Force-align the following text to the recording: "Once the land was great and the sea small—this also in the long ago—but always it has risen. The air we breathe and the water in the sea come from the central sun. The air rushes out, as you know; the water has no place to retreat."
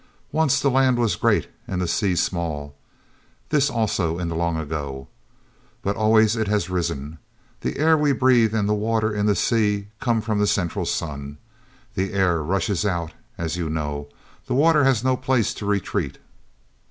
"Once 0.31 0.59
the 0.59 0.71
land 0.71 0.97
was 0.97 1.15
great 1.15 1.47
and 1.67 1.79
the 1.79 1.87
sea 1.87 2.15
small—this 2.15 3.69
also 3.69 4.17
in 4.17 4.29
the 4.29 4.35
long 4.35 4.57
ago—but 4.57 5.95
always 5.95 6.35
it 6.35 6.47
has 6.47 6.71
risen. 6.71 7.19
The 7.59 7.77
air 7.77 7.95
we 7.95 8.11
breathe 8.11 8.55
and 8.55 8.67
the 8.67 8.73
water 8.73 9.13
in 9.13 9.27
the 9.27 9.35
sea 9.35 9.89
come 9.99 10.19
from 10.19 10.39
the 10.39 10.47
central 10.47 10.87
sun. 10.87 11.37
The 11.93 12.13
air 12.13 12.41
rushes 12.41 12.83
out, 12.83 13.13
as 13.37 13.57
you 13.57 13.69
know; 13.69 14.09
the 14.47 14.55
water 14.55 14.85
has 14.85 15.03
no 15.03 15.15
place 15.15 15.53
to 15.53 15.67
retreat." 15.67 16.17